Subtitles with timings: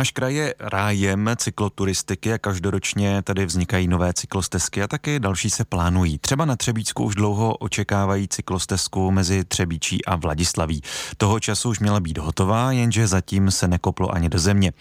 [0.00, 5.64] Náš kraj je rájem cykloturistiky a každoročně tady vznikají nové cyklostezky a taky další se
[5.64, 6.18] plánují.
[6.18, 10.82] Třeba na Třebíčsku už dlouho očekávají cyklostezku mezi Třebíčí a Vladislaví.
[11.16, 14.72] Toho času už měla být hotová, jenže zatím se nekoplo ani do země.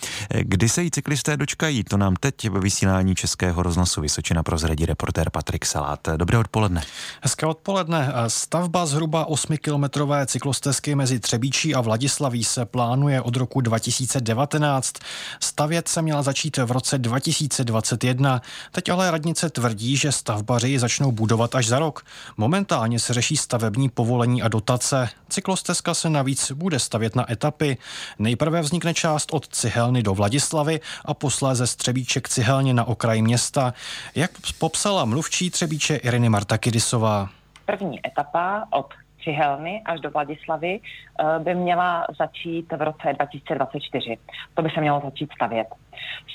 [0.42, 5.30] Kdy se jí cyklisté dočkají, to nám teď ve vysílání Českého rozhlasu Vysočina prozradí reportér
[5.30, 6.00] Patrik Salát.
[6.18, 6.82] Dobré odpoledne.
[7.22, 8.14] Hezké odpoledne.
[8.28, 14.94] Stavba zhruba 8-kilometrové cyklostezky mezi Třebíčí a Vladislaví se plánuje od roku 2019.
[15.39, 18.41] Stavět se měla začít v roce 2021.
[18.72, 22.05] Teď ale radnice tvrdí, že stavbaři začnou budovat až za rok.
[22.38, 25.09] Momentálně se řeší stavební povolení a dotace.
[25.30, 27.77] Cyklostezka se navíc bude stavět na etapy.
[28.20, 33.73] Nejprve vznikne část od Cihelny do Vladislavy a posléze Střebíček Cihelně na okraji města.
[34.16, 37.30] Jak popsala mluvčí Třebíče Iriny Martakidisová.
[37.66, 44.18] První etapa od Cihelny až do Vladislavy eh, by měla začít v roce 2024.
[44.54, 45.68] To by se mělo začít stavět.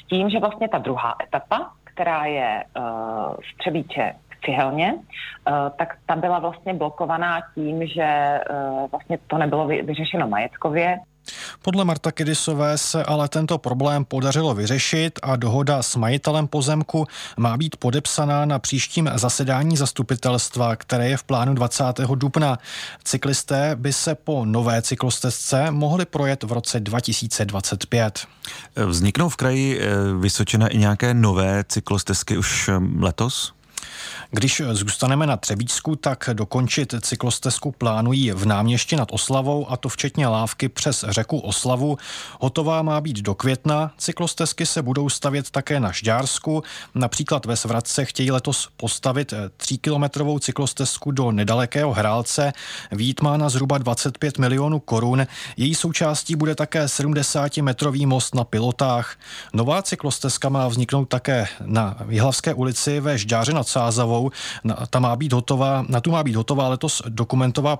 [0.02, 2.84] S tím, že vlastně ta druhá etapa, která je uh,
[3.34, 4.14] z Třebíče
[4.45, 8.41] Cihelně, uh, tak ta byla vlastně blokovaná tím, že
[8.91, 10.98] vlastně to nebylo vyřešeno majetkově.
[11.65, 17.57] Podle Marta Kedisové se ale tento problém podařilo vyřešit a dohoda s majitelem pozemku má
[17.57, 21.85] být podepsaná na příštím zasedání zastupitelstva, které je v plánu 20.
[22.15, 22.59] dubna.
[23.05, 28.27] Cyklisté by se po nové cyklostezce mohli projet v roce 2025.
[28.87, 29.87] Vzniknou v kraji eh,
[30.20, 33.53] Vysočina i nějaké nové cyklostezky už eh, letos?
[34.36, 40.27] Když zůstaneme na Třebíčsku, tak dokončit cyklostezku plánují v náměstí nad Oslavou a to včetně
[40.27, 41.98] lávky přes řeku Oslavu.
[42.40, 43.92] Hotová má být do května.
[43.98, 46.62] Cyklostezky se budou stavět také na Žďársku.
[46.94, 52.52] Například ve Svratce chtějí letos postavit 3-kilometrovou cyklostezku do nedalekého Hrálce.
[52.92, 55.27] Vít má na zhruba 25 milionů korun.
[55.56, 59.16] Její součástí bude také 70-metrový most na pilotách.
[59.52, 64.23] Nová cyklostezka má vzniknout také na Jihlavské ulici ve Žďáře nad Sázavou
[64.64, 67.79] na, ta má být hotová, na tu má být hotová letos dokumentová,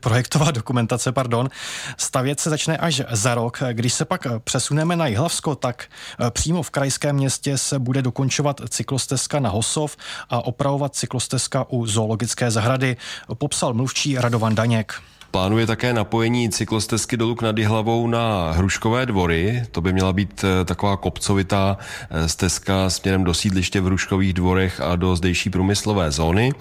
[0.00, 1.48] projektová dokumentace, pardon.
[1.96, 3.62] Stavět se začne až za rok.
[3.72, 5.84] Když se pak přesuneme na Jihlavsko, tak
[6.20, 9.96] eh, přímo v krajském městě se bude dokončovat cyklostezka na Hosov
[10.30, 12.96] a opravovat cyklostezka u zoologické zahrady,
[13.34, 14.94] popsal mluvčí Radovan Daněk.
[15.36, 19.62] Plánuje také napojení cyklostezky dolů nad hlavou na Hruškové dvory.
[19.70, 21.76] To by měla být eh, taková kopcovitá
[22.10, 26.52] eh, stezka směrem do sídliště v Hruškových dvorech a do zdejší průmyslové zóny.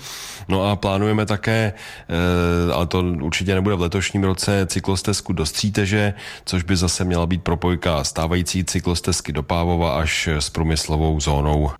[0.47, 1.73] No a plánujeme také,
[2.09, 6.13] eh, ale to určitě nebude v letošním roce, cyklostezku do Stříteže,
[6.45, 11.71] což by zase měla být propojka stávající cyklostezky do Pávova až s průmyslovou zónou.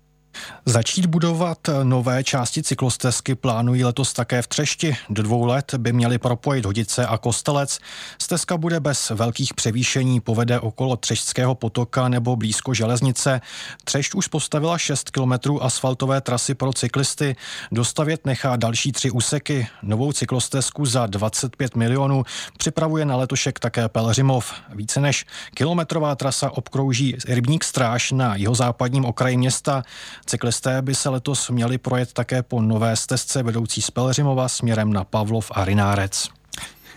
[0.68, 4.96] Začít budovat nové části cyklostezky plánují letos také v Třešti.
[5.10, 7.78] Do dvou let by měli propojit Hodice a Kostelec.
[8.18, 13.40] Stezka bude bez velkých převýšení, povede okolo Třešťského potoka nebo blízko železnice.
[13.84, 17.36] Třešť už postavila 6 kilometrů asfaltové trasy pro cyklisty.
[17.72, 19.68] Dostavět nechá další tři úseky.
[19.82, 22.24] Novou cyklostezku za 25 milionů
[22.58, 24.52] připravuje na letošek také Pelřimov.
[24.74, 29.82] Více než kilometrová trasa obkrouží Rybník Stráž na jihozápadním okraji města.
[30.26, 35.04] Cyklisté by se letos měli projet také po nové stezce vedoucí z Pelřimova směrem na
[35.04, 36.28] Pavlov a Rinárec.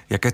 [0.10, 0.32] Jaké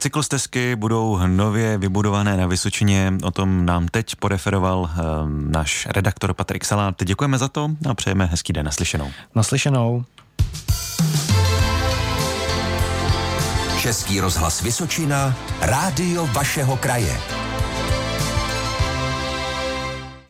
[0.76, 3.14] budou nově vybudované na Vysočině?
[3.24, 7.04] O tom nám teď poreferoval um, náš redaktor Patrik Salát.
[7.04, 9.12] Děkujeme za to a přejeme hezký den naslyšenou.
[9.36, 10.06] Naslyšenou.
[13.82, 17.45] Český rozhlas Vysočina, rádio vašeho kraje.